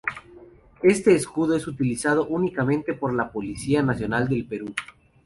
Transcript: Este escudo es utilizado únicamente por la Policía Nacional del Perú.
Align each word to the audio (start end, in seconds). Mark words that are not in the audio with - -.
Este 0.81 1.13
escudo 1.13 1.55
es 1.55 1.67
utilizado 1.67 2.25
únicamente 2.25 2.95
por 2.95 3.13
la 3.13 3.31
Policía 3.31 3.83
Nacional 3.83 4.27
del 4.27 4.47
Perú. 4.47 4.73